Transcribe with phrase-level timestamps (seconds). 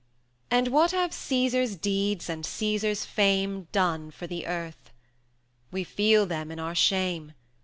[0.49, 4.89] And what have Cæsar's deeds and Cæsar's fame 320 Done for the earth?
[5.71, 7.33] We feel them in our shame.